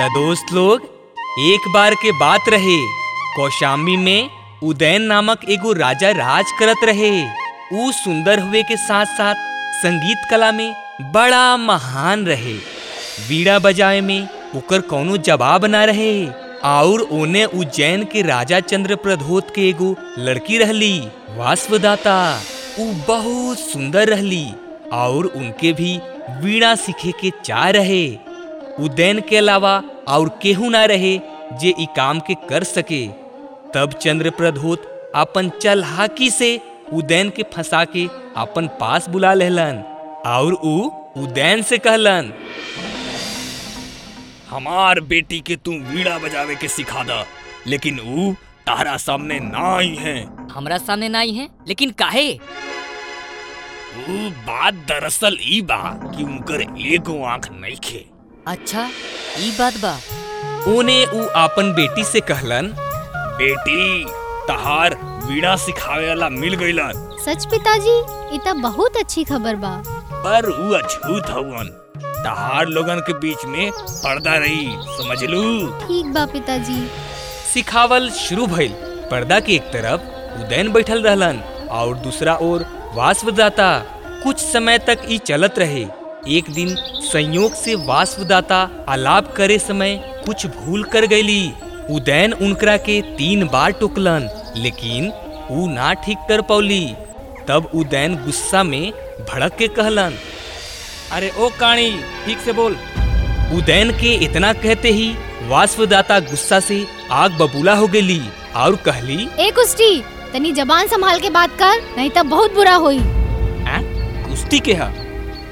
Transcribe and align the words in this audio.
त 0.00 0.02
दोस्त 0.02 0.52
लोग, 0.52 0.82
एक 1.38 1.68
बार 1.74 1.94
के 1.94 2.12
बात 2.12 2.48
रहे। 2.48 2.76
कौशाम्बी 3.36 3.96
में 3.96 4.30
उदयन 4.62 5.02
नामक 5.02 5.40
एगो 5.48 5.72
राजा 5.72 6.10
राज 6.10 6.44
करत 6.58 6.84
रहे। 6.84 7.24
ऊ 7.72 7.92
सुंदर 7.92 8.38
हुए 8.38 8.62
के 8.62 8.76
साथ 8.76 9.06
साथ 9.06 9.34
संगीत 9.82 10.18
कला 10.30 10.52
में 10.52 10.74
बड़ा 11.14 11.56
महान 11.56 12.26
रहे। 12.26 12.54
वीणा 13.28 13.58
बजाए 13.58 14.00
में 14.00 14.28
ओकर 14.56 14.80
कौनो 14.80 15.16
जवाब 15.16 15.64
ना 15.64 15.84
रहे। 15.84 16.26
और 16.64 17.00
ओने 17.00 17.44
उज्जैन 17.44 18.04
के 18.04 18.22
राजा 18.22 18.60
चंद्र 18.60 18.96
प्रधोत 18.96 19.54
के 19.54 19.68
एगो 19.68 19.96
लड़की 20.18 20.58
रहली 20.58 21.00
वास्वदाता 21.36 22.40
ऊ 22.80 22.92
बहुत 23.08 23.58
सुंदर 23.58 24.08
रहली 24.08 24.50
और 24.92 25.26
उनके 25.26 25.72
भी 25.72 25.98
वीणा 26.38 26.74
सीखे 26.76 27.12
के 27.20 27.30
चाह 27.44 27.68
रहे, 27.70 28.06
उदयन 28.80 29.20
के 29.20 29.36
अलावा 29.36 29.76
और 30.08 30.28
केहू 30.42 30.70
ना 30.70 30.84
रहे 30.84 31.16
जे 31.60 31.74
ई 31.80 31.86
काम 31.96 32.20
के 32.20 32.34
कर 32.48 32.64
सके। 32.64 33.06
तब 33.74 33.92
चंद्र 34.02 34.30
प्रधोत 34.30 34.86
अपन 35.16 35.48
चलहाकी 35.62 36.30
से 36.30 36.60
उदयन 36.92 37.30
के 37.30 37.42
फंसा 37.54 37.84
के 37.86 38.06
अपन 38.36 38.66
पास 38.80 39.08
बुला 39.08 39.32
लेहलन 39.34 39.82
और 40.26 40.54
ऊ 40.54 40.76
उदयन 41.16 41.62
से 41.62 41.78
कहलन, 41.78 42.32
हमार 44.50 45.00
बेटी 45.02 45.40
के 45.40 45.56
तू 45.56 45.72
वीणा 45.88 46.18
बजावे 46.18 46.54
के 46.56 46.68
सिखा 46.68 47.02
दा, 47.04 47.24
लेकिन 47.66 48.00
ऊ 48.00 48.32
तारा 48.66 48.96
सामने 48.98 49.38
ना 49.40 49.76
आई 49.76 49.94
है। 49.98 50.18
हमरा 50.52 50.78
सामने 50.78 51.08
नहीं 51.08 51.34
है, 51.34 51.48
लेकिन 51.68 51.90
काहे? 51.98 52.32
बात 53.98 54.74
दरअसल 54.88 55.36
ई 55.52 55.60
बा 55.70 55.76
कि 56.16 56.22
उनकर 56.22 56.60
एगो 56.94 57.22
आँख 57.26 57.48
नइखे। 57.52 58.04
अच्छा 58.48 58.84
ई 59.38 59.50
बात 59.58 59.76
बा। 59.84 59.94
ओने 60.74 61.04
ऊ 61.14 61.24
अपन 61.42 61.72
बेटी 61.76 62.04
से 62.04 62.20
कहलन। 62.30 62.68
बेटी 63.40 64.04
तहार 64.48 64.94
वीणा 65.26 65.54
सिखावे 65.64 66.08
वाला 66.08 66.28
मिल 66.28 66.54
गईलन 66.62 67.06
सच 67.24 67.44
पिताजी 67.50 67.96
ई 68.36 68.38
त 68.46 68.54
बहुत 68.62 68.96
अच्छी 68.96 69.24
खबर 69.32 69.56
बा। 69.64 69.74
पर 70.24 70.48
ऊ 70.50 70.72
अछूत 70.82 71.30
हवन 71.30 71.68
तहार 72.24 72.66
लोगन 72.68 73.00
के 73.06 73.12
बीच 73.20 73.44
में 73.48 73.70
पर्दा 73.74 74.36
रही 74.38 74.66
समझ 74.96 75.22
लू 75.24 75.42
ठीक 75.86 76.12
बा 76.14 76.24
पिताजी। 76.32 76.82
सिखावल 77.52 78.10
शुरू 78.24 78.46
भइल। 78.46 78.72
पर्दा 79.10 79.40
के 79.46 79.54
एक 79.54 79.72
तरफ़ 79.72 80.00
उदयन 80.42 80.72
बैठल 80.72 81.02
रहलन 81.02 81.40
और 81.78 81.94
दूसरा 82.04 82.34
ओर 82.42 82.62
वास्वदाता 82.94 83.66
कुछ 84.22 84.38
समय 84.38 84.78
तक 84.78 85.06
ई 85.10 85.18
चलत 85.18 85.58
रहे। 85.58 85.82
एक 86.28 86.50
दिन 86.50 86.74
संयोग 87.02 87.54
से 87.54 87.74
वास्वदाता 87.86 88.58
आलाप 88.88 89.32
करे 89.36 89.58
समय 89.58 89.96
कुछ 90.26 90.46
भूल 90.48 90.82
कर 90.84 91.06
गईली 91.06 91.52
उदयन 91.90 92.32
उनकरा 92.32 92.76
के 92.78 93.00
तीन 93.16 93.46
बार 93.48 93.72
टोकलन, 93.72 94.28
लेकिन 94.56 95.12
ऊ 95.50 95.66
ना 95.68 95.92
ठीक 95.96 96.18
कर 96.28 96.42
पौली। 96.42 96.84
तब 97.48 97.70
उदयन 97.74 98.14
गुस्सा 98.16 98.62
में 98.62 98.92
भड़क 99.30 99.56
के 99.58 99.68
कहलन, 99.70 100.14
अरे 101.12 101.30
ओ 101.30 101.48
काणी, 101.60 101.90
ठीक 102.24 102.38
से 102.38 102.52
बोल। 102.52 102.76
उदयन 103.54 103.90
के 103.92 104.14
इतना 104.24 104.52
कहते 104.52 104.90
ही 104.90 105.12
वास्वदाता 105.48 106.20
गुस्सा 106.20 106.60
से 106.60 106.84
आग 107.12 107.38
बबूला 107.40 107.74
हो 107.74 107.86
गई 107.88 108.20
और 108.56 108.76
कहली, 108.76 109.28
ए 109.38 109.50
कुष्टी 109.50 110.02
तनी 110.32 110.52
जबान 110.52 110.86
संभाल 110.86 111.20
के 111.20 111.30
बात 111.30 111.50
कर 111.50 111.96
नहीं 111.96 112.10
त 112.10 112.18
बहुत 112.18 112.54
बुरा 112.54 112.74
होई। 112.74 112.98
"आ, 112.98 113.02
कुश्ती 114.28 114.58
के 114.58 114.74
हा? 114.74 114.92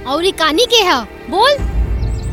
और 0.06 0.30
कानी 0.30 0.64
के 0.64 0.76
है? 0.76 1.04
बोल। 1.04 1.52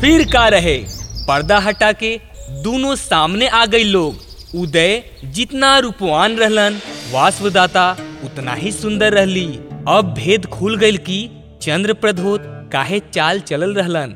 फिर 0.00 0.32
का 0.32 0.48
रहे? 0.48 0.84
पर्दा 1.28 1.58
हटा 1.58 1.92
के 1.92 2.20
दोनों 2.50 2.94
सामने 2.94 3.48
आ 3.48 3.66
गई 3.66 3.84
लोग। 3.84 4.14
उदय 4.54 5.02
जितना 5.24 5.78
रूपवान 5.78 6.36
रहलन 6.36 6.80
वास्वदाता 7.12 7.96
उतना 8.24 8.52
ही 8.52 8.72
सुंदर 8.72 9.12
रहली। 9.12 9.60
अब 9.88 10.14
भेद 10.18 10.46
खुल 10.46 10.76
गईल 10.76 10.96
कि 10.96 11.30
चंद्र 11.62 11.92
प्रधोत 11.92 12.70
काहे 12.72 12.98
चाल 12.98 13.40
चलल 13.40 13.74
रहलन 13.74 14.08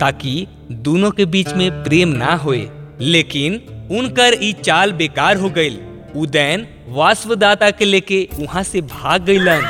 ताकि 0.00 0.46
दोनों 0.72 1.10
के 1.10 1.24
बीच 1.24 1.52
में 1.52 1.84
प्रेम 1.84 2.08
ना 2.08 2.34
होए। 2.34 2.70
लेकिन 3.00 3.54
उनकर 3.90 4.38
ई 4.42 4.52
चाल 4.52 4.92
बेकार 4.92 5.36
हो 5.36 5.50
गईल 5.50 5.80
उदयन 6.16 6.66
वास्वदाता 6.88 7.70
के 7.70 7.84
लेके 7.84 8.28
वहाँ 8.34 8.62
से 8.62 8.80
भाग 8.80 9.24
गईलन। 9.24 9.62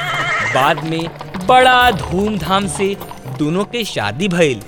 बाद 0.55 0.85
में 0.85 1.07
बड़ा 1.47 1.91
धूमधाम 1.91 2.67
से 2.67 2.97
दोनों 3.39 3.65
के 3.65 3.85
शादी 3.85 4.29
भइल। 4.29 4.61